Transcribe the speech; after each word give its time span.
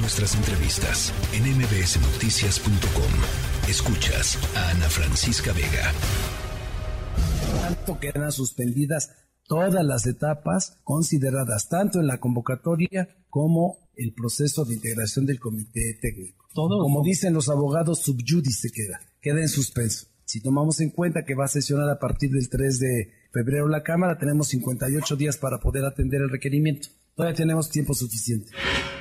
Nuestras 0.00 0.36
entrevistas 0.36 1.12
en 1.32 1.42
mbsnoticias.com. 1.58 3.68
Escuchas 3.68 4.38
a 4.54 4.70
Ana 4.70 4.88
Francisca 4.88 5.52
Vega. 5.52 5.92
Tanto 7.62 7.98
quedan 7.98 8.30
suspendidas 8.30 9.10
todas 9.44 9.84
las 9.84 10.06
etapas 10.06 10.76
consideradas 10.84 11.68
tanto 11.68 11.98
en 11.98 12.06
la 12.06 12.20
convocatoria 12.20 13.08
como 13.28 13.90
el 13.96 14.12
proceso 14.12 14.64
de 14.64 14.74
integración 14.74 15.26
del 15.26 15.40
comité 15.40 15.98
técnico. 16.00 16.46
Todo, 16.54 16.80
como 16.80 17.02
dicen 17.02 17.34
los 17.34 17.48
abogados, 17.48 17.98
subjudice 17.98 18.70
queda, 18.70 19.00
queda 19.20 19.40
en 19.40 19.48
suspenso. 19.48 20.06
Si 20.24 20.40
tomamos 20.40 20.80
en 20.80 20.90
cuenta 20.90 21.24
que 21.24 21.34
va 21.34 21.46
a 21.46 21.48
sesionar 21.48 21.88
a 21.88 21.98
partir 21.98 22.30
del 22.30 22.48
3 22.48 22.78
de 22.78 23.12
febrero 23.32 23.66
la 23.66 23.82
Cámara, 23.82 24.16
tenemos 24.16 24.46
58 24.48 25.16
días 25.16 25.38
para 25.38 25.58
poder 25.58 25.84
atender 25.84 26.20
el 26.20 26.30
requerimiento. 26.30 26.88
Todavía 27.18 27.36
tenemos 27.36 27.68
tiempo 27.68 27.94
suficiente. 27.94 28.52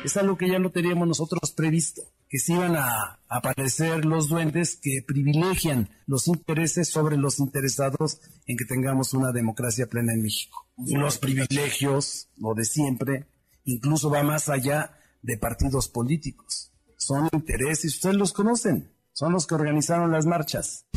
Es 0.03 0.17
algo 0.17 0.39
que 0.39 0.49
ya 0.49 0.57
no 0.57 0.71
teníamos 0.71 1.07
nosotros 1.07 1.51
previsto, 1.51 2.01
que 2.27 2.39
se 2.39 2.53
iban 2.53 2.75
a 2.75 3.19
aparecer 3.29 4.05
los 4.05 4.27
duendes 4.27 4.75
que 4.75 5.03
privilegian 5.05 5.87
los 6.07 6.27
intereses 6.27 6.89
sobre 6.89 7.15
los 7.15 7.37
interesados 7.37 8.19
en 8.47 8.57
que 8.57 8.65
tengamos 8.65 9.13
una 9.13 9.31
democracia 9.31 9.85
plena 9.85 10.13
en 10.13 10.23
México. 10.23 10.65
Los 10.77 11.19
privilegios, 11.19 12.29
lo 12.37 12.55
de 12.55 12.65
siempre, 12.65 13.27
incluso 13.65 14.09
va 14.09 14.23
más 14.23 14.49
allá 14.49 14.97
de 15.21 15.37
partidos 15.37 15.87
políticos. 15.87 16.71
Son 16.97 17.29
intereses, 17.31 17.93
ustedes 17.93 18.15
los 18.15 18.33
conocen, 18.33 18.91
son 19.13 19.31
los 19.31 19.45
que 19.45 19.53
organizaron 19.53 20.11
las 20.11 20.25
marchas. 20.25 20.87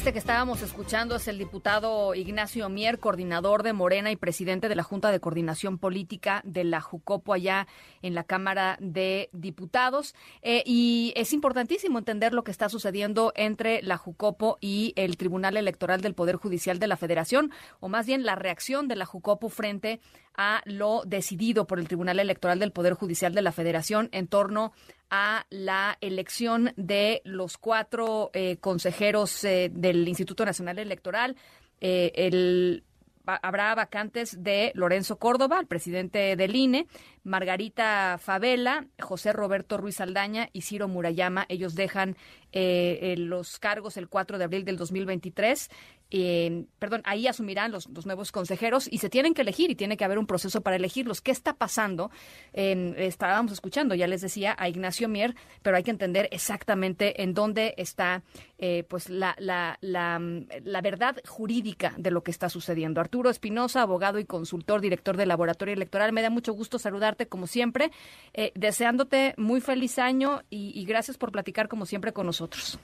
Este 0.00 0.14
que 0.14 0.18
estábamos 0.18 0.62
escuchando 0.62 1.16
es 1.16 1.28
el 1.28 1.36
diputado 1.36 2.14
Ignacio 2.14 2.70
Mier, 2.70 2.98
coordinador 3.00 3.62
de 3.62 3.74
Morena 3.74 4.10
y 4.10 4.16
presidente 4.16 4.70
de 4.70 4.74
la 4.74 4.82
Junta 4.82 5.10
de 5.10 5.20
Coordinación 5.20 5.76
Política 5.76 6.40
de 6.46 6.64
la 6.64 6.80
Jucopo 6.80 7.34
allá 7.34 7.66
en 8.00 8.14
la 8.14 8.24
Cámara 8.24 8.78
de 8.80 9.28
Diputados. 9.34 10.14
Eh, 10.40 10.62
y 10.64 11.12
es 11.16 11.34
importantísimo 11.34 11.98
entender 11.98 12.32
lo 12.32 12.44
que 12.44 12.50
está 12.50 12.70
sucediendo 12.70 13.34
entre 13.36 13.82
la 13.82 13.98
Jucopo 13.98 14.56
y 14.62 14.94
el 14.96 15.18
Tribunal 15.18 15.58
Electoral 15.58 16.00
del 16.00 16.14
Poder 16.14 16.36
Judicial 16.36 16.78
de 16.78 16.86
la 16.86 16.96
Federación, 16.96 17.52
o 17.80 17.90
más 17.90 18.06
bien 18.06 18.24
la 18.24 18.36
reacción 18.36 18.88
de 18.88 18.96
la 18.96 19.04
Jucopo 19.04 19.50
frente 19.50 20.00
a 20.36 20.62
lo 20.64 21.02
decidido 21.04 21.66
por 21.66 21.78
el 21.78 21.88
Tribunal 21.88 22.18
Electoral 22.18 22.58
del 22.58 22.72
Poder 22.72 22.94
Judicial 22.94 23.34
de 23.34 23.42
la 23.42 23.52
Federación 23.52 24.08
en 24.12 24.26
torno 24.26 24.72
a 25.10 25.44
la 25.50 25.98
elección 26.00 26.72
de 26.76 27.20
los 27.24 27.58
cuatro 27.58 28.30
eh, 28.32 28.56
consejeros 28.58 29.44
eh, 29.44 29.70
del 29.72 30.06
Instituto 30.08 30.44
Nacional 30.44 30.78
Electoral. 30.78 31.36
Eh, 31.80 32.12
el 32.14 32.84
habrá 33.26 33.72
vacantes 33.76 34.42
de 34.42 34.72
Lorenzo 34.74 35.16
Córdoba, 35.16 35.60
el 35.60 35.66
presidente 35.66 36.34
del 36.34 36.56
INE, 36.56 36.88
Margarita 37.22 38.18
Favela, 38.18 38.86
José 38.98 39.32
Roberto 39.32 39.76
Ruiz 39.76 40.00
Aldaña 40.00 40.48
y 40.52 40.62
Ciro 40.62 40.88
Murayama. 40.88 41.46
Ellos 41.48 41.76
dejan 41.76 42.16
los 42.52 43.60
cargos 43.60 43.96
el 43.98 44.08
4 44.08 44.36
de 44.38 44.44
abril 44.44 44.64
del 44.64 44.78
2023 44.78 45.70
eh, 46.10 46.64
perdón, 46.78 47.02
ahí 47.04 47.26
asumirán 47.26 47.72
los, 47.72 47.88
nuevos 48.06 48.32
consejeros 48.32 48.88
y 48.90 48.98
se 48.98 49.10
tienen 49.10 49.34
que 49.34 49.42
elegir 49.42 49.70
y 49.70 49.74
tiene 49.74 49.96
que 49.96 50.04
haber 50.04 50.18
un 50.18 50.26
proceso 50.26 50.60
para 50.60 50.76
elegirlos. 50.76 51.20
¿Qué 51.20 51.30
está 51.30 51.54
pasando? 51.54 52.10
estábamos 52.52 53.52
escuchando, 53.52 53.94
ya 53.94 54.06
les 54.06 54.20
decía, 54.20 54.54
a 54.58 54.68
Ignacio 54.68 55.08
Mier, 55.08 55.34
pero 55.62 55.76
hay 55.76 55.82
que 55.82 55.90
entender 55.90 56.28
exactamente 56.32 57.22
en 57.22 57.34
dónde 57.34 57.74
está 57.76 58.22
eh, 58.62 58.84
pues 58.88 59.08
la, 59.08 59.34
la, 59.38 59.78
la, 59.80 60.80
verdad 60.82 61.16
jurídica 61.26 61.94
de 61.96 62.10
lo 62.10 62.22
que 62.22 62.30
está 62.30 62.50
sucediendo. 62.50 63.00
Arturo 63.00 63.30
Espinosa, 63.30 63.80
abogado 63.80 64.18
y 64.18 64.26
consultor, 64.26 64.82
director 64.82 65.16
del 65.16 65.28
Laboratorio 65.28 65.72
Electoral, 65.72 66.12
me 66.12 66.20
da 66.20 66.28
mucho 66.28 66.52
gusto 66.52 66.78
saludarte 66.78 67.26
como 67.26 67.46
siempre, 67.46 67.90
eh, 68.34 68.52
deseándote 68.54 69.32
muy 69.38 69.62
feliz 69.62 69.98
año 69.98 70.42
y, 70.50 70.78
y 70.78 70.84
gracias 70.84 71.16
por 71.16 71.32
platicar 71.32 71.68
como 71.68 71.86
siempre 71.86 72.12
con 72.12 72.26
nosotros. 72.26 72.78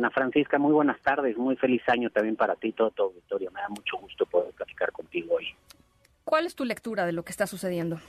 Ana 0.00 0.10
Francisca, 0.10 0.58
muy 0.58 0.72
buenas 0.72 0.98
tardes, 1.02 1.36
muy 1.36 1.56
feliz 1.56 1.82
año 1.86 2.08
también 2.08 2.34
para 2.34 2.56
ti 2.56 2.72
todo 2.72 2.90
tu 2.90 3.02
auditorio. 3.02 3.50
Me 3.50 3.60
da 3.60 3.68
mucho 3.68 3.98
gusto 3.98 4.24
poder 4.24 4.50
platicar 4.54 4.90
contigo 4.92 5.34
hoy. 5.34 5.54
¿Cuál 6.24 6.46
es 6.46 6.54
tu 6.54 6.64
lectura 6.64 7.04
de 7.04 7.12
lo 7.12 7.22
que 7.22 7.32
está 7.32 7.46
sucediendo? 7.46 8.00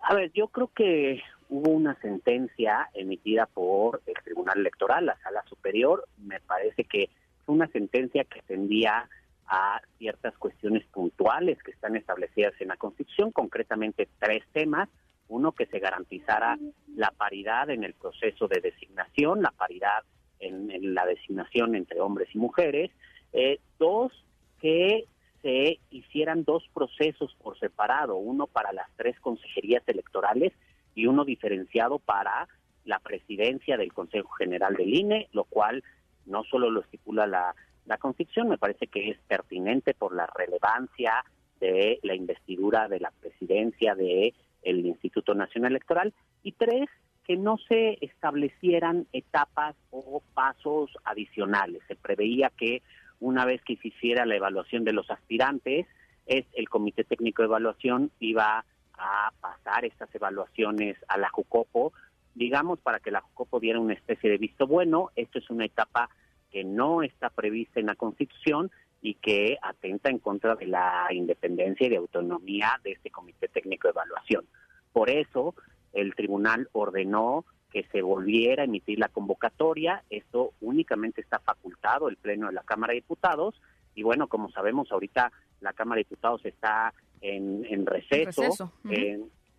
A 0.00 0.14
ver, 0.14 0.30
yo 0.30 0.46
creo 0.46 0.70
que 0.72 1.20
hubo 1.48 1.70
una 1.70 1.96
sentencia 2.00 2.88
emitida 2.94 3.46
por 3.46 4.00
el 4.06 4.14
Tribunal 4.22 4.60
Electoral, 4.60 5.06
la 5.06 5.18
Sala 5.24 5.42
Superior. 5.48 6.06
Me 6.18 6.38
parece 6.38 6.84
que 6.84 7.10
fue 7.44 7.56
una 7.56 7.66
sentencia 7.66 8.22
que 8.22 8.40
tendía 8.42 9.08
a 9.48 9.80
ciertas 9.98 10.38
cuestiones 10.38 10.84
puntuales 10.86 11.60
que 11.64 11.72
están 11.72 11.96
establecidas 11.96 12.54
en 12.60 12.68
la 12.68 12.76
Constitución, 12.76 13.32
concretamente 13.32 14.08
tres 14.20 14.44
temas. 14.52 14.88
Uno, 15.26 15.50
que 15.50 15.66
se 15.66 15.80
garantizara 15.80 16.58
la 16.94 17.10
paridad 17.10 17.70
en 17.70 17.82
el 17.82 17.94
proceso 17.94 18.46
de 18.46 18.60
designación, 18.60 19.42
la 19.42 19.50
paridad 19.50 20.04
en, 20.42 20.94
la 20.94 21.06
designación 21.06 21.74
entre 21.74 22.00
hombres 22.00 22.28
y 22.34 22.38
mujeres. 22.38 22.90
Eh, 23.32 23.58
dos, 23.78 24.12
que 24.60 25.06
se 25.40 25.78
hicieran 25.90 26.44
dos 26.44 26.64
procesos 26.72 27.34
por 27.42 27.58
separado, 27.58 28.16
uno 28.16 28.46
para 28.46 28.72
las 28.72 28.88
tres 28.96 29.18
consejerías 29.20 29.82
electorales 29.86 30.52
y 30.94 31.06
uno 31.06 31.24
diferenciado 31.24 31.98
para 31.98 32.48
la 32.84 32.98
presidencia 32.98 33.76
del 33.76 33.92
Consejo 33.92 34.30
General 34.30 34.74
del 34.74 34.94
INE, 34.94 35.28
lo 35.32 35.44
cual 35.44 35.82
no 36.26 36.44
solo 36.44 36.70
lo 36.70 36.80
estipula 36.80 37.26
la, 37.26 37.54
la 37.86 37.98
Constitución, 37.98 38.48
me 38.48 38.58
parece 38.58 38.86
que 38.86 39.10
es 39.10 39.18
pertinente 39.26 39.94
por 39.94 40.14
la 40.14 40.26
relevancia 40.26 41.24
de 41.60 41.98
la 42.02 42.14
investidura 42.14 42.88
de 42.88 43.00
la 43.00 43.12
presidencia 43.20 43.94
de 43.94 44.34
el 44.62 44.86
Instituto 44.86 45.34
Nacional 45.34 45.72
Electoral 45.72 46.12
y 46.42 46.52
tres 46.52 46.88
que 47.26 47.36
no 47.36 47.56
se 47.68 47.98
establecieran 48.00 49.06
etapas 49.12 49.76
o 49.90 50.22
pasos 50.34 50.90
adicionales. 51.04 51.82
Se 51.88 51.96
preveía 51.96 52.50
que 52.56 52.82
una 53.20 53.44
vez 53.44 53.62
que 53.62 53.76
se 53.76 53.88
hiciera 53.88 54.26
la 54.26 54.36
evaluación 54.36 54.84
de 54.84 54.92
los 54.92 55.08
aspirantes, 55.10 55.86
es 56.26 56.44
el 56.54 56.68
Comité 56.68 57.04
Técnico 57.04 57.42
de 57.42 57.46
Evaluación 57.46 58.10
iba 58.20 58.64
a 58.94 59.32
pasar 59.40 59.84
estas 59.84 60.12
evaluaciones 60.14 60.96
a 61.08 61.18
la 61.18 61.28
Jucopo, 61.28 61.92
digamos, 62.34 62.78
para 62.80 63.00
que 63.00 63.10
la 63.10 63.20
Jucopo 63.20 63.60
diera 63.60 63.80
una 63.80 63.94
especie 63.94 64.30
de 64.30 64.38
visto 64.38 64.66
bueno. 64.66 65.10
Esto 65.16 65.38
es 65.38 65.50
una 65.50 65.64
etapa 65.64 66.10
que 66.50 66.64
no 66.64 67.02
está 67.02 67.30
prevista 67.30 67.80
en 67.80 67.86
la 67.86 67.94
Constitución 67.94 68.70
y 69.00 69.14
que 69.14 69.58
atenta 69.62 70.10
en 70.10 70.18
contra 70.18 70.54
de 70.54 70.66
la 70.66 71.08
independencia 71.10 71.86
y 71.86 71.90
de 71.90 71.96
autonomía 71.96 72.80
de 72.84 72.92
este 72.92 73.10
Comité 73.10 73.48
Técnico 73.48 73.88
de 73.88 73.92
Evaluación. 73.92 74.44
Por 74.92 75.10
eso, 75.10 75.54
el 75.92 76.14
tribunal 76.14 76.68
ordenó 76.72 77.44
que 77.70 77.84
se 77.84 78.02
volviera 78.02 78.62
a 78.62 78.66
emitir 78.66 78.98
la 78.98 79.08
convocatoria. 79.08 80.04
Esto 80.10 80.52
únicamente 80.60 81.20
está 81.20 81.38
facultado 81.38 82.08
el 82.08 82.16
Pleno 82.16 82.48
de 82.48 82.52
la 82.52 82.62
Cámara 82.62 82.92
de 82.92 83.00
Diputados. 83.00 83.60
Y 83.94 84.02
bueno, 84.02 84.28
como 84.28 84.50
sabemos, 84.50 84.92
ahorita 84.92 85.32
la 85.60 85.72
Cámara 85.72 85.98
de 85.98 86.04
Diputados 86.04 86.44
está 86.44 86.92
en, 87.20 87.86
receso. 87.86 88.72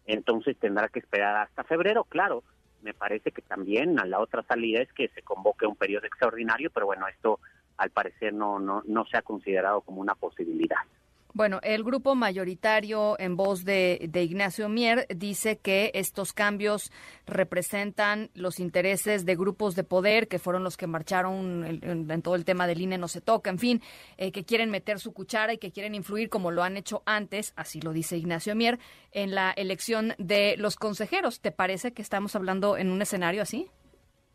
entonces 0.05 0.57
tendrá 0.57 0.89
que 0.89 0.99
esperar 0.99 1.37
hasta 1.37 1.63
febrero. 1.63 2.03
Claro, 2.03 2.43
me 2.83 2.93
parece 2.93 3.31
que 3.31 3.41
también 3.41 3.99
a 3.99 4.05
la 4.05 4.19
otra 4.19 4.43
salida 4.43 4.81
es 4.81 4.91
que 4.93 5.07
se 5.09 5.23
convoque 5.23 5.65
un 5.65 5.75
periodo 5.75 6.05
extraordinario, 6.05 6.69
pero 6.69 6.85
bueno, 6.85 7.07
esto 7.07 7.39
al 7.77 7.89
parecer 7.89 8.33
no, 8.33 8.59
no, 8.59 8.83
no 8.85 9.05
se 9.05 9.17
ha 9.17 9.21
considerado 9.23 9.81
como 9.81 10.01
una 10.01 10.15
posibilidad. 10.15 10.77
Bueno, 11.35 11.59
el 11.63 11.83
grupo 11.83 12.13
mayoritario 12.13 13.15
en 13.17 13.35
voz 13.35 13.65
de, 13.65 14.07
Ignacio 14.13 14.69
Mier 14.69 15.07
dice 15.09 15.57
que 15.57 15.89
estos 15.95 16.31
cambios 16.31 16.91
representan 17.25 18.29
los 18.35 18.59
intereses 18.59 19.25
de 19.25 19.35
grupos 19.35 19.75
de 19.75 19.83
poder 19.83 20.27
que 20.27 20.37
fueron 20.37 20.63
los 20.63 20.77
que 20.77 20.85
marcharon 20.85 21.65
en, 21.81 22.21
todo 22.21 22.35
el 22.35 22.45
tema 22.45 22.67
del 22.67 22.81
INE 22.81 22.99
no 22.99 23.07
se 23.07 23.19
toca, 23.19 23.49
en 23.49 23.57
fin, 23.57 23.81
eh, 24.17 24.31
que 24.31 24.43
quieren 24.43 24.69
meter 24.69 24.99
su 24.99 25.11
cuchara 25.11 25.53
y 25.53 25.57
que 25.57 25.71
quieren 25.71 25.95
influir 25.95 26.29
como 26.29 26.51
lo 26.51 26.61
han 26.61 26.77
hecho 26.77 27.01
antes, 27.07 27.53
así 27.55 27.81
lo 27.81 27.93
dice 27.93 28.15
Ignacio 28.15 28.53
Mier, 28.53 28.77
en 29.11 29.33
la 29.33 29.49
elección 29.53 30.13
de 30.19 30.55
los 30.57 30.75
consejeros. 30.75 31.41
¿Te 31.41 31.51
parece 31.51 31.93
que 31.93 32.03
estamos 32.03 32.35
hablando 32.35 32.77
en 32.77 32.91
un 32.91 33.01
escenario 33.01 33.41
así? 33.41 33.71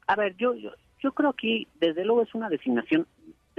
A 0.08 0.16
ver, 0.16 0.34
yo, 0.36 0.52
yo, 0.54 0.72
yo 0.98 1.12
creo 1.12 1.32
que 1.32 1.68
desde 1.78 2.04
luego 2.04 2.22
es 2.22 2.34
una 2.34 2.48
designación 2.48 3.06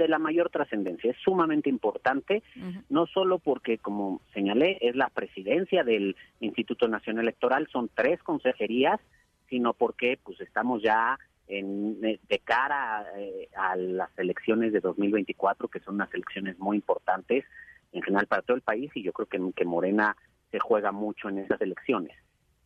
de 0.04 0.08
la 0.08 0.18
mayor 0.18 0.50
trascendencia. 0.50 1.10
Es 1.10 1.16
sumamente 1.18 1.68
importante, 1.68 2.42
no 2.88 3.06
solo 3.06 3.38
porque, 3.38 3.78
como 3.78 4.20
señalé, 4.32 4.78
es 4.80 4.96
la 4.96 5.08
presidencia 5.08 5.84
del 5.84 6.16
Instituto 6.40 6.88
Nacional 6.88 7.24
Electoral, 7.24 7.68
son 7.70 7.90
tres 7.94 8.22
consejerías, 8.22 9.00
sino 9.48 9.74
porque 9.74 10.18
pues 10.22 10.40
estamos 10.40 10.82
ya 10.82 11.18
en, 11.48 11.98
eh, 12.04 12.20
de 12.28 12.38
cara 12.38 13.04
eh, 13.16 13.48
a 13.56 13.76
las 13.76 14.16
elecciones 14.18 14.72
de 14.72 14.80
2024, 14.80 15.68
que 15.68 15.80
son 15.80 15.96
unas 15.96 16.12
elecciones 16.14 16.58
muy 16.58 16.76
importantes 16.76 17.44
en 17.92 18.02
general 18.02 18.26
para 18.26 18.42
todo 18.42 18.56
el 18.56 18.62
país, 18.62 18.90
y 18.94 19.02
yo 19.02 19.12
creo 19.12 19.26
que, 19.26 19.40
que 19.54 19.64
Morena 19.64 20.16
se 20.50 20.60
juega 20.60 20.92
mucho 20.92 21.28
en 21.28 21.38
esas 21.38 21.60
elecciones. 21.60 22.16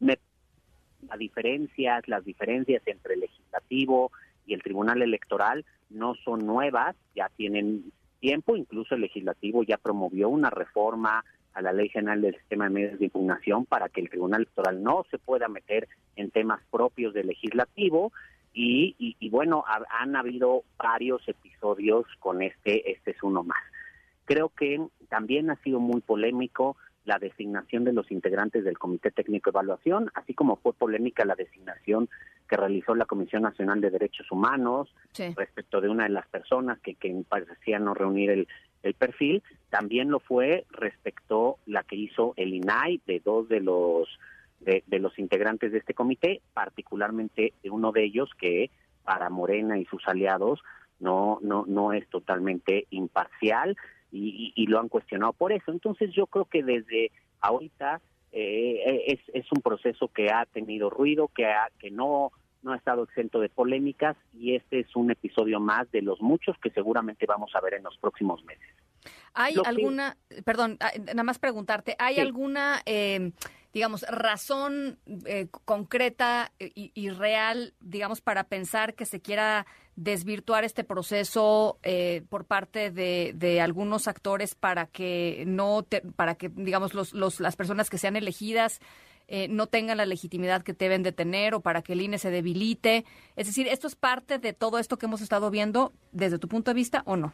Me, 0.01 0.19
las 1.09 1.19
diferencias, 1.19 2.07
las 2.07 2.25
diferencias 2.25 2.83
entre 2.87 3.17
legislativo 3.17 4.13
y 4.47 4.55
el 4.55 4.63
Tribunal 4.63 5.03
Electoral 5.03 5.65
no 5.91 6.15
son 6.25 6.47
nuevas, 6.47 6.97
ya 7.15 7.29
tienen 7.37 7.93
tiempo, 8.21 8.57
incluso 8.57 8.95
el 8.95 9.03
legislativo 9.03 9.63
ya 9.63 9.77
promovió 9.77 10.29
una 10.29 10.51
reforma 10.51 11.25
a 11.53 11.63
la 11.63 11.73
Ley 11.73 11.89
General 11.89 12.21
del 12.21 12.37
Sistema 12.37 12.65
de 12.65 12.71
Medios 12.71 12.99
de 12.99 13.05
Impugnación 13.07 13.65
para 13.65 13.89
que 13.89 14.01
el 14.01 14.11
Tribunal 14.11 14.43
Electoral 14.43 14.83
no 14.83 15.05
se 15.11 15.19
pueda 15.19 15.49
meter 15.49 15.89
en 16.17 16.31
temas 16.31 16.61
propios 16.71 17.15
del 17.15 17.29
legislativo 17.29 18.13
y, 18.53 18.95
y, 18.99 19.29
bueno, 19.31 19.65
han 19.91 20.15
habido 20.15 20.63
varios 20.79 21.27
episodios 21.29 22.07
con 22.21 22.41
este, 22.41 22.93
este 22.93 23.11
es 23.11 23.23
uno 23.23 23.43
más. 23.43 23.59
Creo 24.27 24.49
que 24.49 24.81
también 25.09 25.51
ha 25.51 25.57
sido 25.57 25.81
muy 25.81 26.01
polémico 26.01 26.77
la 27.05 27.19
designación 27.19 27.85
de 27.85 27.93
los 27.93 28.11
integrantes 28.11 28.65
del 28.65 28.79
Comité 28.79 29.11
Técnico 29.11 29.51
de 29.51 29.57
Evaluación, 29.57 30.11
así 30.15 30.35
como 30.35 30.57
fue 30.57 30.73
polémica 30.73 31.25
la 31.25 31.35
designación 31.35 32.09
que 32.49 32.57
realizó 32.57 32.95
la 32.95 33.05
Comisión 33.05 33.43
Nacional 33.43 33.81
de 33.81 33.91
Derechos 33.91 34.31
Humanos 34.31 34.95
respecto 35.37 35.81
de 35.81 35.89
una 35.89 36.05
de 36.05 36.11
las 36.11 36.27
personas 36.29 36.79
que, 36.81 36.95
que 36.95 37.15
parecía 37.29 37.79
no 37.79 37.95
reunir 37.95 38.31
el, 38.31 38.49
el 38.85 38.95
perfil, 38.95 39.43
también 39.71 40.11
lo 40.11 40.21
fue 40.21 40.67
respecto 40.71 41.59
la 41.67 41.83
que 41.83 41.97
hizo 41.97 42.35
el 42.37 42.55
INAI 42.55 43.01
de 43.07 43.21
dos 43.25 43.49
de 43.49 43.61
los 43.61 44.09
de, 44.61 44.99
los 44.99 45.19
integrantes 45.19 45.73
de 45.73 45.79
este 45.79 45.93
comité, 45.93 46.41
particularmente 46.55 47.53
de 47.63 47.71
uno 47.71 47.93
de 47.93 48.05
ellos 48.05 48.31
que 48.39 48.71
para 49.05 49.29
Morena 49.29 49.79
y 49.79 49.85
sus 49.85 50.07
aliados 50.09 50.63
no 51.01 51.39
no 51.43 51.65
no 51.67 51.93
es 51.93 52.09
totalmente 52.09 52.87
imparcial 52.91 53.77
y, 54.15 54.67
lo 54.67 54.81
han 54.81 54.89
cuestionado 54.89 55.33
por 55.33 55.53
eso. 55.53 55.71
Entonces 55.71 56.11
yo 56.13 56.27
creo 56.27 56.45
que 56.47 56.63
desde 56.63 57.11
ahorita 57.41 58.01
eh, 58.33 59.05
es, 59.07 59.21
es 59.33 59.51
un 59.53 59.61
proceso 59.61 60.09
que 60.09 60.31
ha 60.31 60.47
tenido 60.47 60.91
ruido, 60.91 61.29
que 61.29 61.47
ha, 61.47 61.69
que 61.79 61.91
no 61.91 62.33
no 62.65 62.73
ha 62.73 62.77
estado 62.77 63.05
exento 63.05 63.41
de 63.41 63.51
polémicas 63.51 64.17
y 64.33 64.55
este 64.55 64.81
es 64.81 64.97
un 64.97 65.11
episodio 65.11 65.61
más 65.61 65.91
de 65.93 66.03
los 66.03 66.21
muchos 66.21 66.57
que 66.59 66.71
seguramente 66.71 67.27
vamos 67.27 67.55
a 67.55 67.61
ver 67.61 67.75
en 67.75 67.85
los 67.85 67.97
próximos 67.99 68.43
meses. 68.45 68.67
¿Hay 69.35 69.55
alguna, 69.65 70.17
perdón, 70.45 70.79
ah, 70.81 70.93
nada 70.99 71.23
más 71.25 71.39
preguntarte, 71.39 71.95
¿hay 71.99 72.19
alguna, 72.19 72.81
eh, 72.87 73.33
digamos, 73.75 74.03
razón 74.09 74.99
eh, 75.27 75.49
concreta 75.65 76.53
y, 76.61 77.11
real, 77.11 77.75
digamos, 77.81 78.21
para 78.21 78.45
pensar 78.45 78.95
que 78.95 79.05
se 79.05 79.21
quiera 79.21 79.67
desvirtuar 79.97 80.63
este 80.63 80.85
proceso 80.85 81.79
eh, 81.83 82.23
por 82.29 82.45
parte 82.45 82.91
de, 82.93 83.61
algunos 83.61 84.07
actores 84.07 84.55
para 84.55 84.87
que 84.87 85.43
no, 85.47 85.85
para 86.15 86.37
que, 86.37 86.51
digamos, 86.51 86.95
los, 86.95 87.13
los, 87.13 87.41
las 87.41 87.57
personas 87.57 87.91
que 87.91 87.99
sean 87.99 88.15
elegidas 88.15 88.81
eh, 89.27 89.49
no 89.49 89.67
tengan 89.67 89.97
la 89.97 90.07
legitimidad 90.07 90.63
que 90.63 90.73
deben 90.73 91.03
de 91.03 91.11
tener 91.11 91.55
o 91.55 91.61
para 91.61 91.83
que 91.83 91.95
el 91.95 92.03
INE 92.03 92.19
se 92.19 92.31
debilite. 92.31 93.05
Es 93.35 93.47
decir, 93.47 93.67
¿esto 93.67 93.89
es 93.89 93.97
parte 93.97 94.39
de 94.39 94.53
todo 94.53 94.79
esto 94.79 94.99
que 94.99 95.07
hemos 95.07 95.21
estado 95.21 95.51
viendo 95.51 95.93
desde 96.13 96.39
tu 96.39 96.47
punto 96.47 96.71
de 96.71 96.77
vista 96.77 97.03
o 97.07 97.17
no? 97.17 97.33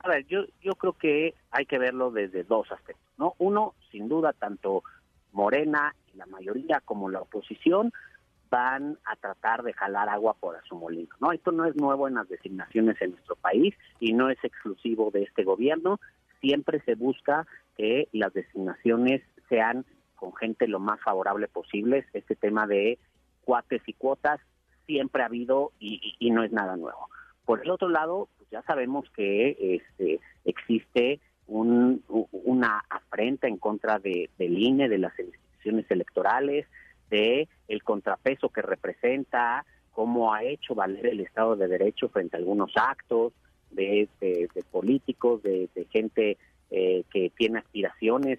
A 0.00 0.08
ver, 0.08 0.26
yo, 0.26 0.44
yo 0.62 0.74
creo 0.76 0.92
que 0.92 1.34
hay 1.50 1.66
que 1.66 1.78
verlo 1.78 2.12
desde 2.12 2.44
dos 2.44 2.70
aspectos, 2.70 3.06
¿no? 3.16 3.34
Uno, 3.38 3.74
sin 3.90 4.08
duda, 4.08 4.32
tanto 4.32 4.84
Morena 5.36 5.94
y 6.12 6.16
la 6.16 6.26
mayoría 6.26 6.80
como 6.84 7.10
la 7.10 7.20
oposición 7.20 7.92
van 8.48 8.98
a 9.04 9.16
tratar 9.16 9.62
de 9.62 9.74
jalar 9.74 10.08
agua 10.08 10.34
por 10.34 10.56
su 10.66 10.76
molino, 10.76 11.14
¿no? 11.20 11.32
Esto 11.32 11.52
no 11.52 11.66
es 11.66 11.76
nuevo 11.76 12.08
en 12.08 12.14
las 12.14 12.28
designaciones 12.28 12.96
en 13.02 13.10
nuestro 13.10 13.36
país 13.36 13.74
y 14.00 14.14
no 14.14 14.30
es 14.30 14.38
exclusivo 14.42 15.10
de 15.10 15.24
este 15.24 15.44
gobierno. 15.44 16.00
Siempre 16.40 16.80
se 16.84 16.94
busca 16.94 17.46
que 17.76 18.08
las 18.12 18.32
designaciones 18.32 19.22
sean 19.48 19.84
con 20.14 20.34
gente 20.36 20.68
lo 20.68 20.80
más 20.80 21.00
favorable 21.02 21.48
posible. 21.48 22.06
Este 22.14 22.34
tema 22.34 22.66
de 22.66 22.98
cuates 23.42 23.82
y 23.86 23.92
cuotas 23.92 24.40
siempre 24.86 25.22
ha 25.22 25.26
habido 25.26 25.72
y, 25.78 26.30
no 26.30 26.44
es 26.44 26.52
nada 26.52 26.76
nuevo. 26.76 27.10
Por 27.44 27.60
el 27.60 27.70
otro 27.70 27.88
lado, 27.88 28.28
pues 28.38 28.48
ya 28.50 28.62
sabemos 28.62 29.04
que 29.10 29.56
este, 29.76 30.20
existe 30.44 31.20
una 31.46 32.84
afrenta 32.88 33.46
en 33.46 33.56
contra 33.56 33.98
de, 33.98 34.30
del 34.38 34.58
INE, 34.58 34.88
de 34.88 34.98
las 34.98 35.18
instituciones 35.18 35.90
electorales, 35.90 36.66
de 37.10 37.48
el 37.68 37.82
contrapeso 37.82 38.48
que 38.48 38.62
representa, 38.62 39.64
cómo 39.92 40.34
ha 40.34 40.44
hecho 40.44 40.74
valer 40.74 41.06
el 41.06 41.20
Estado 41.20 41.56
de 41.56 41.68
Derecho 41.68 42.08
frente 42.08 42.36
a 42.36 42.38
algunos 42.38 42.70
actos 42.76 43.32
de, 43.70 44.08
de 44.20 44.48
políticos, 44.70 45.42
de, 45.42 45.68
gente 45.90 46.36
eh, 46.70 47.04
que 47.12 47.30
tiene 47.30 47.60
aspiraciones 47.60 48.38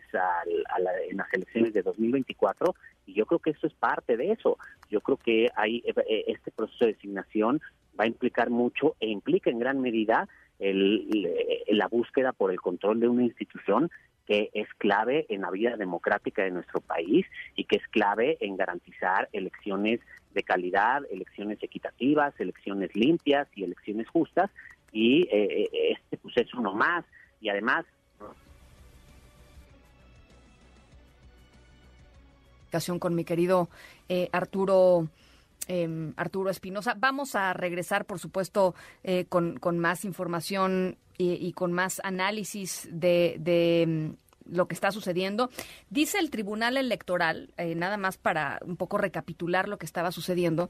en 1.10 1.18
las 1.18 1.34
elecciones 1.34 1.74
de 1.74 1.82
2024 1.82 2.76
y 3.06 3.14
yo 3.14 3.26
creo 3.26 3.40
que 3.40 3.52
eso 3.52 3.68
es 3.68 3.74
parte 3.74 4.18
de 4.18 4.34
eso. 4.34 4.58
Yo 4.90 5.02
creo 5.02 5.18
que 5.18 5.50
hay 5.56 5.82
eh, 5.86 6.26
este 6.28 6.52
proceso 6.52 6.86
de 6.86 6.94
designación 6.94 7.62
va 8.00 8.04
a 8.04 8.08
implicar 8.08 8.50
mucho 8.50 8.96
e 9.00 9.08
implica 9.08 9.50
en 9.50 9.60
gran 9.60 9.80
medida 9.80 10.28
la 10.60 11.88
búsqueda 11.88 12.34
por 12.34 12.52
el 12.52 12.60
control 12.60 13.00
de 13.00 13.08
una 13.08 13.24
institución 13.24 13.92
que 14.26 14.50
es 14.54 14.68
clave 14.78 15.26
en 15.30 15.42
la 15.42 15.52
vida 15.52 15.78
democrática 15.78 16.44
de 16.44 16.52
nuestro 16.52 16.82
país 16.82 17.26
y 17.56 17.64
que 17.64 17.78
es 17.78 17.88
clave 17.90 18.38
en 18.42 18.58
garantizar 18.58 19.30
elecciones 19.32 20.02
de 20.34 20.44
calidad, 20.44 21.04
elecciones 21.10 21.62
equitativas, 21.62 22.38
elecciones 22.40 22.94
limpias 22.96 23.48
y 23.56 23.64
elecciones 23.64 24.08
justas. 24.10 24.52
Y 24.92 25.28
eh, 25.32 25.70
este 25.92 26.18
pues 26.18 26.36
es 26.38 26.54
uno 26.54 26.74
más. 26.74 27.06
Y 27.40 27.50
además 27.50 27.86
con 33.00 33.16
mi 33.16 33.24
querido 33.24 33.70
eh, 34.08 34.30
Arturo. 34.32 35.08
Em, 35.68 36.14
Arturo 36.16 36.50
Espinosa. 36.50 36.96
Vamos 36.98 37.36
a 37.36 37.52
regresar, 37.54 38.06
por 38.06 38.20
supuesto, 38.20 38.74
eh, 39.04 39.26
con, 39.28 39.60
más 39.80 40.06
información 40.06 40.98
y, 41.18 41.52
con 41.54 41.74
más 41.74 42.00
análisis 42.04 42.88
de, 42.92 43.40
em, 43.82 44.16
lo 44.46 44.70
que 44.70 44.76
está 44.76 44.92
sucediendo. 44.92 45.50
Dice 45.90 46.20
el 46.20 46.30
Tribunal 46.30 46.78
Electoral, 46.78 47.54
eh, 47.58 47.76
nada 47.76 47.98
más 47.98 48.18
para 48.18 48.60
un 48.66 48.78
poco 48.78 48.98
recapitular 48.98 49.68
lo 49.68 49.78
que 49.78 49.86
estaba 49.86 50.14
sucediendo, 50.14 50.70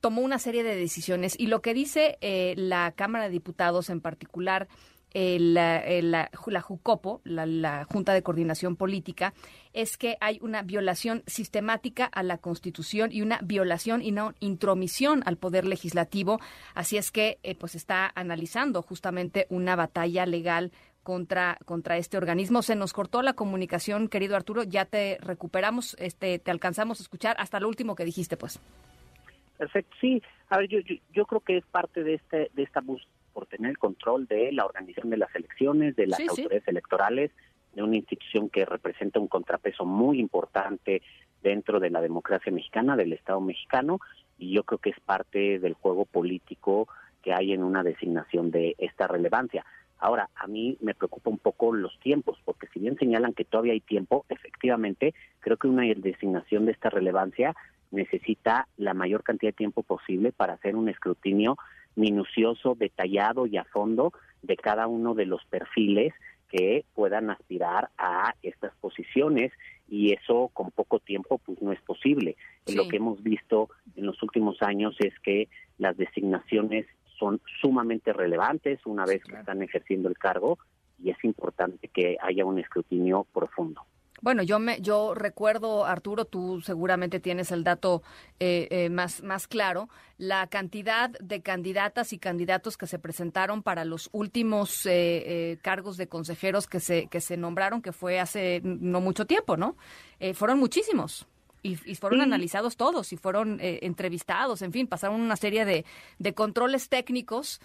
tomó 0.00 0.20
una 0.20 0.38
serie 0.38 0.62
de 0.62 0.76
decisiones 0.76 1.34
y 1.36 1.46
lo 1.46 1.60
que 1.60 1.74
dice 1.74 2.18
la 2.56 2.92
Cámara 2.92 3.24
de 3.24 3.30
Diputados 3.30 3.90
en 3.90 4.00
particular 4.00 4.68
la, 5.14 5.82
la, 6.02 6.30
JUCOPO, 6.62 7.20
la, 7.24 7.84
Junta 7.84 8.12
de 8.12 8.22
Coordinación 8.22 8.76
Política, 8.76 9.34
es 9.72 9.96
que 9.96 10.16
hay 10.20 10.38
una 10.42 10.62
violación 10.62 11.22
sistemática 11.26 12.04
a 12.06 12.22
la 12.22 12.38
Constitución 12.38 13.10
y 13.12 13.22
una 13.22 13.38
violación 13.42 14.02
y 14.02 14.12
no 14.12 14.34
intromisión 14.40 15.22
al 15.26 15.36
Poder 15.36 15.66
Legislativo. 15.66 16.40
Así 16.74 16.96
es 16.96 17.10
que 17.10 17.38
eh, 17.42 17.54
pues 17.54 17.74
está 17.74 18.12
analizando 18.14 18.82
justamente 18.82 19.46
una 19.50 19.76
batalla 19.76 20.26
legal 20.26 20.72
contra, 21.02 21.58
contra 21.64 21.96
este 21.96 22.16
organismo. 22.16 22.62
Se 22.62 22.76
nos 22.76 22.92
cortó 22.92 23.22
la 23.22 23.34
comunicación, 23.34 24.08
querido 24.08 24.36
Arturo, 24.36 24.62
ya 24.62 24.84
te 24.84 25.18
recuperamos, 25.20 25.96
este, 25.98 26.38
te 26.38 26.50
alcanzamos 26.50 27.00
a 27.00 27.02
escuchar 27.02 27.36
hasta 27.38 27.60
lo 27.60 27.68
último 27.68 27.94
que 27.94 28.04
dijiste, 28.04 28.36
pues. 28.36 28.60
Perfecto, 29.58 29.96
sí. 30.00 30.22
A 30.48 30.58
ver, 30.58 30.68
yo, 30.68 30.78
yo, 31.12 31.24
creo 31.26 31.40
que 31.40 31.58
es 31.58 31.64
parte 31.66 32.02
de, 32.02 32.14
este, 32.14 32.50
de 32.54 32.62
esta 32.62 32.80
búsqueda 32.80 33.21
por 33.32 33.46
tener 33.46 33.70
el 33.70 33.78
control 33.78 34.26
de 34.26 34.52
la 34.52 34.66
organización 34.66 35.10
de 35.10 35.16
las 35.16 35.34
elecciones, 35.34 35.96
de 35.96 36.06
las 36.06 36.20
autoridades 36.20 36.66
electorales, 36.68 37.30
de 37.74 37.82
una 37.82 37.96
institución 37.96 38.48
que 38.48 38.64
representa 38.64 39.18
un 39.18 39.28
contrapeso 39.28 39.84
muy 39.84 40.20
importante 40.20 41.02
dentro 41.42 41.80
de 41.80 41.90
la 41.90 42.00
democracia 42.00 42.52
mexicana, 42.52 42.96
del 42.96 43.12
Estado 43.12 43.40
mexicano, 43.40 43.98
y 44.38 44.52
yo 44.52 44.64
creo 44.64 44.78
que 44.78 44.90
es 44.90 45.00
parte 45.00 45.58
del 45.58 45.74
juego 45.74 46.04
político 46.04 46.88
que 47.22 47.32
hay 47.32 47.52
en 47.52 47.62
una 47.62 47.82
designación 47.82 48.50
de 48.50 48.74
esta 48.78 49.06
relevancia. 49.06 49.64
Ahora, 49.98 50.28
a 50.34 50.48
mí 50.48 50.76
me 50.80 50.94
preocupa 50.94 51.30
un 51.30 51.38
poco 51.38 51.72
los 51.72 51.98
tiempos, 52.00 52.38
porque 52.44 52.66
si 52.72 52.80
bien 52.80 52.96
señalan 52.96 53.34
que 53.34 53.44
todavía 53.44 53.72
hay 53.72 53.80
tiempo, 53.80 54.26
efectivamente, 54.28 55.14
creo 55.38 55.56
que 55.56 55.68
una 55.68 55.82
designación 55.94 56.66
de 56.66 56.72
esta 56.72 56.90
relevancia 56.90 57.54
necesita 57.92 58.66
la 58.76 58.94
mayor 58.94 59.22
cantidad 59.22 59.52
de 59.52 59.56
tiempo 59.56 59.82
posible 59.84 60.32
para 60.32 60.54
hacer 60.54 60.74
un 60.74 60.88
escrutinio 60.88 61.56
minucioso, 61.96 62.74
detallado 62.74 63.46
y 63.46 63.56
a 63.56 63.64
fondo 63.64 64.12
de 64.42 64.56
cada 64.56 64.86
uno 64.86 65.14
de 65.14 65.26
los 65.26 65.44
perfiles 65.46 66.12
que 66.48 66.84
puedan 66.94 67.30
aspirar 67.30 67.90
a 67.96 68.34
estas 68.42 68.74
posiciones 68.76 69.52
y 69.88 70.12
eso 70.12 70.50
con 70.52 70.70
poco 70.70 70.98
tiempo 70.98 71.38
pues 71.38 71.60
no 71.62 71.72
es 71.72 71.80
posible. 71.82 72.36
Lo 72.74 72.88
que 72.88 72.96
hemos 72.96 73.22
visto 73.22 73.70
en 73.96 74.06
los 74.06 74.22
últimos 74.22 74.60
años 74.62 74.94
es 75.00 75.18
que 75.20 75.48
las 75.78 75.96
designaciones 75.96 76.86
son 77.18 77.40
sumamente 77.60 78.12
relevantes 78.12 78.80
una 78.84 79.04
vez 79.04 79.22
que 79.24 79.36
están 79.36 79.62
ejerciendo 79.62 80.08
el 80.08 80.18
cargo 80.18 80.58
y 81.02 81.10
es 81.10 81.24
importante 81.24 81.88
que 81.88 82.16
haya 82.20 82.44
un 82.44 82.58
escrutinio 82.58 83.26
profundo. 83.32 83.82
Bueno, 84.22 84.42
yo 84.42 84.58
me, 84.58 84.80
yo 84.80 85.14
recuerdo, 85.14 85.84
Arturo, 85.84 86.24
tú 86.24 86.60
seguramente 86.60 87.20
tienes 87.20 87.50
el 87.50 87.64
dato 87.64 88.02
eh, 88.40 88.68
eh, 88.70 88.88
más, 88.88 89.22
más 89.22 89.48
claro, 89.48 89.88
la 90.16 90.46
cantidad 90.46 91.10
de 91.18 91.42
candidatas 91.42 92.12
y 92.12 92.18
candidatos 92.18 92.76
que 92.76 92.86
se 92.86 92.98
presentaron 92.98 93.62
para 93.62 93.84
los 93.84 94.08
últimos 94.12 94.86
eh, 94.86 95.58
cargos 95.60 95.96
de 95.96 96.06
consejeros 96.06 96.68
que 96.68 96.78
se, 96.78 97.08
que 97.08 97.20
se 97.20 97.36
nombraron, 97.36 97.82
que 97.82 97.92
fue 97.92 98.20
hace 98.20 98.62
no 98.64 99.00
mucho 99.00 99.26
tiempo, 99.26 99.56
¿no? 99.56 99.76
fueron 100.34 100.60
muchísimos. 100.60 101.26
Y, 101.64 101.76
fueron 101.76 102.20
analizados 102.22 102.76
todos 102.76 103.12
y 103.12 103.16
fueron 103.16 103.58
entrevistados, 103.60 104.62
en 104.62 104.72
fin, 104.72 104.88
pasaron 104.88 105.20
una 105.20 105.36
serie 105.36 105.64
de, 105.64 105.84
de 106.18 106.34
controles 106.34 106.88
técnicos 106.88 107.60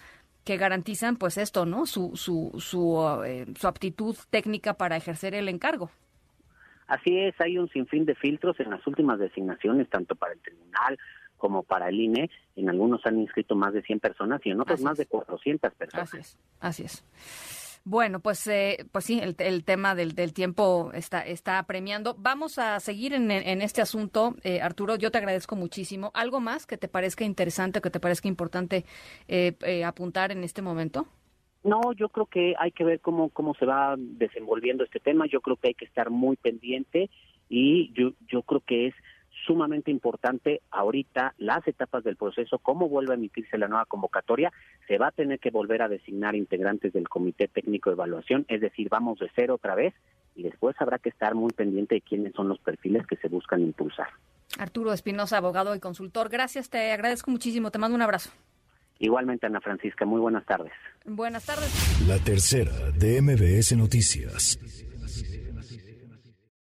que 0.48 0.56
garantizan 0.56 1.16
pues 1.16 1.36
esto, 1.36 1.66
¿no? 1.66 1.84
Su, 1.84 2.16
su, 2.16 2.52
su, 2.58 3.22
eh, 3.26 3.44
su 3.60 3.66
aptitud 3.66 4.16
técnica 4.30 4.72
para 4.72 4.96
ejercer 4.96 5.34
el 5.34 5.46
encargo. 5.46 5.90
Así 6.88 7.18
es, 7.18 7.34
hay 7.40 7.58
un 7.58 7.68
sinfín 7.68 8.06
de 8.06 8.14
filtros 8.14 8.58
en 8.60 8.70
las 8.70 8.84
últimas 8.86 9.18
designaciones, 9.18 9.88
tanto 9.88 10.16
para 10.16 10.32
el 10.32 10.40
tribunal 10.40 10.98
como 11.36 11.62
para 11.62 11.88
el 11.88 12.00
INE. 12.00 12.30
En 12.56 12.68
algunos 12.68 13.04
han 13.06 13.18
inscrito 13.20 13.54
más 13.54 13.74
de 13.74 13.82
100 13.82 14.00
personas 14.00 14.40
y 14.44 14.50
en 14.50 14.60
otros 14.60 14.80
más 14.80 14.98
de 14.98 15.06
400 15.06 15.72
personas. 15.74 16.08
Así 16.08 16.18
es, 16.18 16.38
así 16.60 16.82
es. 16.84 17.04
Bueno, 17.84 18.20
pues, 18.20 18.46
eh, 18.48 18.86
pues 18.92 19.04
sí, 19.04 19.18
el, 19.18 19.34
el 19.38 19.64
tema 19.64 19.94
del, 19.94 20.14
del, 20.14 20.34
tiempo 20.34 20.90
está, 20.92 21.20
está 21.20 21.62
premiando. 21.62 22.14
Vamos 22.18 22.58
a 22.58 22.80
seguir 22.80 23.14
en, 23.14 23.30
en 23.30 23.62
este 23.62 23.80
asunto, 23.80 24.36
eh, 24.42 24.60
Arturo. 24.60 24.96
Yo 24.96 25.10
te 25.10 25.18
agradezco 25.18 25.56
muchísimo. 25.56 26.10
¿Algo 26.14 26.40
más 26.40 26.66
que 26.66 26.76
te 26.76 26.88
parezca 26.88 27.24
interesante, 27.24 27.80
que 27.80 27.90
te 27.90 28.00
parezca 28.00 28.28
importante 28.28 28.84
eh, 29.26 29.54
eh, 29.62 29.84
apuntar 29.84 30.32
en 30.32 30.44
este 30.44 30.60
momento? 30.60 31.06
No, 31.64 31.92
yo 31.92 32.08
creo 32.08 32.26
que 32.26 32.54
hay 32.58 32.72
que 32.72 32.84
ver 32.84 33.00
cómo, 33.00 33.30
cómo 33.30 33.54
se 33.54 33.66
va 33.66 33.96
desenvolviendo 33.98 34.84
este 34.84 35.00
tema. 35.00 35.26
Yo 35.26 35.40
creo 35.40 35.56
que 35.56 35.68
hay 35.68 35.74
que 35.74 35.84
estar 35.84 36.10
muy 36.10 36.36
pendiente 36.36 37.10
y 37.48 37.92
yo, 37.94 38.12
yo 38.28 38.42
creo 38.42 38.60
que 38.60 38.88
es 38.88 38.94
sumamente 39.46 39.90
importante 39.90 40.62
ahorita 40.70 41.34
las 41.38 41.66
etapas 41.66 42.04
del 42.04 42.16
proceso, 42.16 42.58
cómo 42.58 42.88
vuelve 42.88 43.12
a 43.12 43.16
emitirse 43.16 43.58
la 43.58 43.68
nueva 43.68 43.86
convocatoria, 43.86 44.52
se 44.86 44.98
va 44.98 45.08
a 45.08 45.12
tener 45.12 45.38
que 45.38 45.50
volver 45.50 45.82
a 45.82 45.88
designar 45.88 46.34
integrantes 46.34 46.92
del 46.92 47.08
Comité 47.08 47.48
Técnico 47.48 47.90
de 47.90 47.94
Evaluación, 47.94 48.44
es 48.48 48.60
decir, 48.60 48.88
vamos 48.88 49.18
de 49.18 49.30
cero 49.34 49.54
otra 49.54 49.74
vez 49.74 49.94
y 50.34 50.42
después 50.42 50.76
habrá 50.80 50.98
que 50.98 51.08
estar 51.08 51.34
muy 51.34 51.52
pendiente 51.52 51.96
de 51.96 52.00
quiénes 52.00 52.32
son 52.34 52.48
los 52.48 52.58
perfiles 52.58 53.06
que 53.06 53.16
se 53.16 53.28
buscan 53.28 53.60
impulsar. 53.60 54.08
Arturo 54.58 54.92
Espinosa, 54.92 55.38
abogado 55.38 55.74
y 55.74 55.80
consultor, 55.80 56.28
gracias, 56.28 56.70
te 56.70 56.92
agradezco 56.92 57.30
muchísimo, 57.30 57.70
te 57.70 57.78
mando 57.78 57.94
un 57.94 58.02
abrazo. 58.02 58.30
Igualmente, 58.98 59.46
Ana 59.46 59.60
Francisca, 59.60 60.04
muy 60.04 60.20
buenas 60.20 60.44
tardes. 60.44 60.72
Buenas 61.04 61.46
tardes. 61.46 61.70
La 62.06 62.18
tercera 62.18 62.72
de 62.98 63.22
MBS 63.22 63.76
Noticias. 63.76 64.58